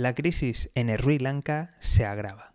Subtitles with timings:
[0.00, 2.54] La crisis en Sri Lanka se agrava.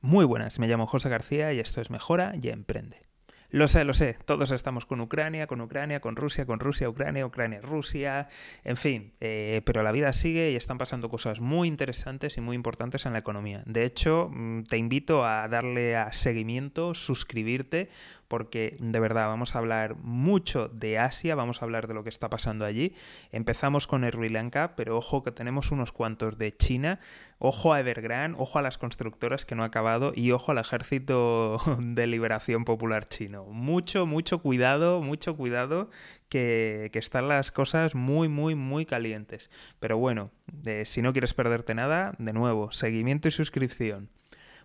[0.00, 3.08] Muy buenas, me llamo José García y esto es Mejora y Emprende.
[3.50, 7.26] Lo sé, lo sé, todos estamos con Ucrania, con Ucrania, con Rusia, con Rusia, Ucrania,
[7.26, 8.28] Ucrania, Rusia,
[8.62, 12.54] en fin, eh, pero la vida sigue y están pasando cosas muy interesantes y muy
[12.54, 13.64] importantes en la economía.
[13.66, 17.90] De hecho, mm, te invito a darle a seguimiento, suscribirte,
[18.34, 22.08] porque de verdad vamos a hablar mucho de Asia, vamos a hablar de lo que
[22.08, 22.92] está pasando allí.
[23.30, 26.98] Empezamos con Sri Lanka, pero ojo que tenemos unos cuantos de China,
[27.38, 31.60] ojo a Evergrande, ojo a las constructoras que no ha acabado y ojo al ejército
[31.78, 33.44] de liberación popular chino.
[33.44, 35.88] Mucho, mucho cuidado, mucho cuidado
[36.28, 39.48] que, están las cosas muy, muy, muy calientes.
[39.78, 40.32] Pero bueno,
[40.66, 44.10] eh, si no quieres perderte nada, de nuevo, seguimiento y suscripción.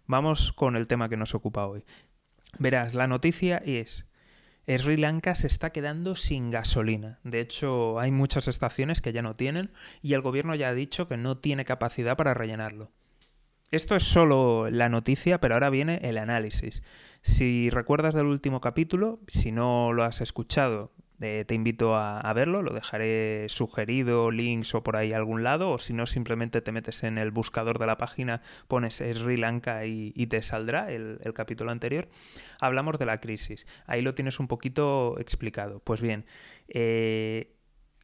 [0.07, 1.83] Vamos con el tema que nos ocupa hoy.
[2.57, 4.05] Verás, la noticia es...
[4.67, 7.19] Sri Lanka se está quedando sin gasolina.
[7.23, 9.71] De hecho, hay muchas estaciones que ya no tienen
[10.03, 12.91] y el gobierno ya ha dicho que no tiene capacidad para rellenarlo.
[13.71, 16.83] Esto es solo la noticia, pero ahora viene el análisis.
[17.21, 22.61] Si recuerdas del último capítulo, si no lo has escuchado, eh, te invito a, verlo,
[22.61, 27.03] lo dejaré sugerido, links o por ahí algún lado, o si no, simplemente te metes
[27.03, 32.07] en el buscador de la página, pones Sri Lanka y, te saldrá el, capítulo anterior.
[32.61, 33.65] Hablamos de la crisis.
[33.85, 35.79] Ahí lo tienes un poquito explicado.
[35.79, 36.25] Pues bien,
[36.67, 37.55] eh,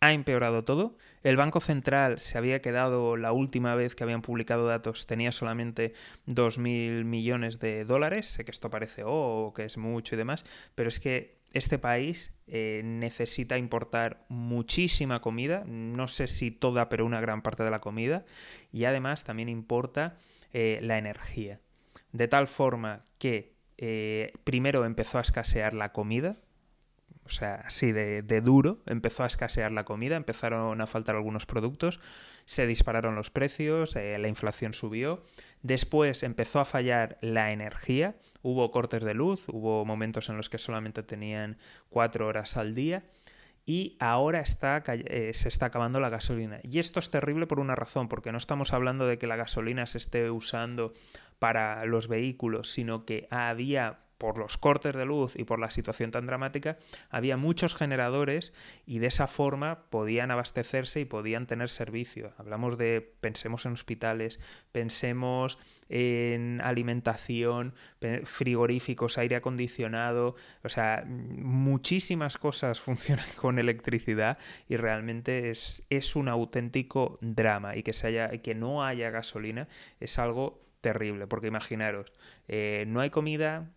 [0.02, 0.98] ha empeorado todo.
[1.24, 5.94] El Banco Central se había quedado la última vez que habían publicado datos, tenía solamente
[6.28, 8.28] 2.000 millones de dólares.
[8.28, 10.44] Sé que esto parece, oh, que es mucho y demás,
[10.76, 17.06] pero es que este país eh, necesita importar muchísima comida, no sé si toda, pero
[17.06, 18.26] una gran parte de la comida,
[18.74, 20.18] y además también importa
[20.52, 21.62] eh, la energía.
[22.12, 26.38] De tal forma que eh, primero empezó a escasear la comida,
[27.24, 32.02] o sea, así de, duro, empezó a escasear la comida, empezaron a faltar algunos productos,
[32.44, 35.24] se dispararon los precios, la inflación subió,
[35.66, 38.14] Después empezó a fallar la energía,
[38.44, 41.58] hubo cortes de luz, hubo momentos en los que solamente tenían
[41.90, 43.04] cuatro horas al día
[43.66, 46.60] y ahora eh, se está acabando la gasolina.
[46.62, 49.88] Y esto es terrible por una razón, porque no estamos hablando de que la gasolina
[49.88, 50.94] se esté usando
[51.40, 56.12] para los vehículos, sino que había por los cortes de luz y por la situación
[56.12, 56.78] tan dramática,
[57.10, 58.54] había muchos generadores
[58.86, 62.34] y de esa forma podían abastecerse y podían tener servicio.
[62.38, 64.40] Hablamos de, pensemos en hospitales,
[64.72, 65.58] pensemos
[65.90, 67.76] en alimentación,
[68.24, 74.38] frigoríficos, aire acondicionado, o sea, muchísimas cosas funcionan con electricidad
[74.68, 79.68] y realmente es, es un auténtico drama y que, se haya, que no haya gasolina
[80.00, 82.12] es algo terrible, porque imaginaros,
[82.48, 83.72] eh, no hay comida,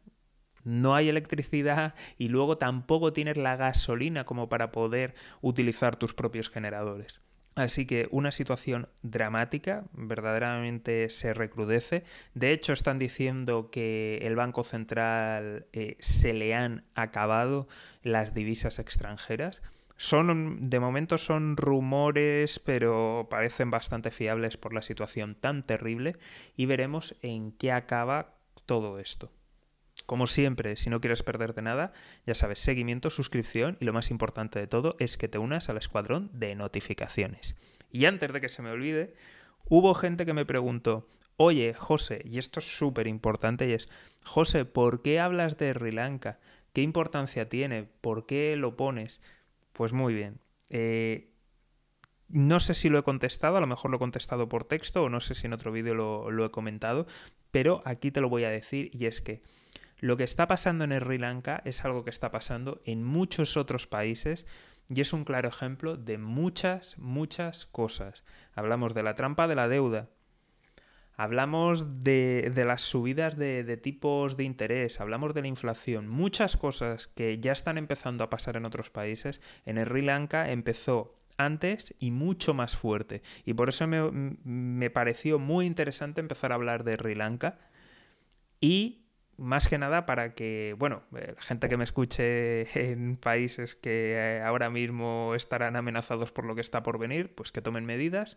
[0.68, 6.50] no hay electricidad y luego tampoco tienes la gasolina como para poder utilizar tus propios
[6.50, 7.22] generadores.
[7.54, 12.04] Así que una situación dramática, verdaderamente se recrudece.
[12.34, 17.66] De hecho, están diciendo que el Banco Central eh, se le han acabado
[18.02, 19.60] las divisas extranjeras.
[19.96, 26.16] Son, de momento son rumores, pero parecen bastante fiables por la situación tan terrible
[26.56, 28.36] y veremos en qué acaba
[28.66, 29.32] todo esto.
[30.08, 31.92] Como siempre, si no quieres perderte nada,
[32.24, 35.76] ya sabes, seguimiento, suscripción y lo más importante de todo es que te unas al
[35.76, 37.56] escuadrón de notificaciones.
[37.92, 39.12] Y antes de que se me olvide,
[39.68, 43.86] hubo gente que me preguntó, oye, José, y esto es súper importante, y es,
[44.24, 46.38] José, ¿por qué hablas de Sri Lanka?
[46.72, 47.82] ¿Qué importancia tiene?
[48.00, 49.20] ¿Por qué lo pones?
[49.74, 50.40] Pues muy bien.
[50.70, 51.28] Eh,
[52.30, 55.10] no sé si lo he contestado, a lo mejor lo he contestado por texto o
[55.10, 57.06] no sé si en otro vídeo lo, lo he comentado,
[57.50, 59.42] pero aquí te lo voy a decir y es que
[60.00, 63.86] lo que está pasando en Sri Lanka es algo que está pasando en muchos otros
[63.86, 64.46] países
[64.88, 68.24] y es un claro ejemplo de muchas, muchas cosas.
[68.54, 70.08] Hablamos de la trampa de la deuda,
[71.16, 77.08] hablamos de, las subidas de, de, tipos de interés, hablamos de la inflación, muchas cosas
[77.08, 79.40] que ya están empezando a pasar en otros países.
[79.66, 83.22] En Sri Lanka empezó antes y mucho más fuerte.
[83.44, 84.10] Y por eso me,
[84.44, 87.58] me pareció muy interesante empezar a hablar de Sri Lanka
[88.60, 89.07] y
[89.38, 94.14] más que nada para que, bueno, eh, la gente que me escuche en países que
[94.14, 98.36] eh, ahora mismo estarán amenazados por lo que está por venir, pues que tomen medidas.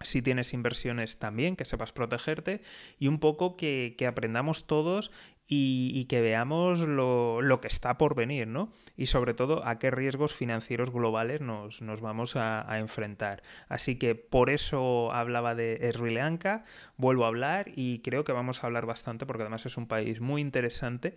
[0.00, 2.62] Si tienes inversiones también, que sepas protegerte
[2.98, 5.12] y un poco que, aprendamos todos
[5.46, 8.72] y, que veamos lo, que está por venir, ¿no?
[8.96, 13.42] Y sobre todo a qué riesgos financieros globales nos, vamos a, a, enfrentar.
[13.68, 16.64] Así que por eso hablaba de Sri Lanka,
[16.96, 20.20] vuelvo a hablar y creo que vamos a hablar bastante porque además es un país
[20.20, 21.16] muy interesante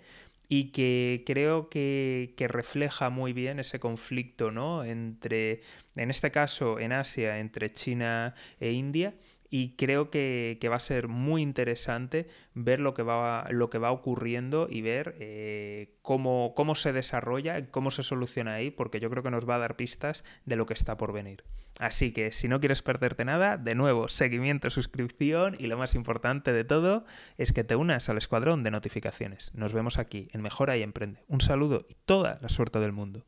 [0.49, 4.83] y que creo que, refleja muy bien ese conflicto ¿no?
[4.83, 5.61] entre,
[5.95, 9.13] en este caso en Asia, entre China e India
[9.49, 13.91] y creo que, va a ser muy interesante ver lo que va, lo que va
[13.91, 19.23] ocurriendo y ver eh, cómo, cómo se desarrolla, cómo se soluciona ahí, porque yo creo
[19.23, 21.43] que nos va a dar pistas de lo que está por venir.
[21.79, 26.51] Así que si no quieres perderte nada, de nuevo, seguimiento, suscripción y lo más importante
[26.51, 27.05] de todo
[27.37, 29.51] es que te unas al escuadrón de notificaciones.
[29.53, 31.23] Nos vemos aquí en Mejora y Emprende.
[31.27, 33.25] Un saludo y toda la suerte del mundo.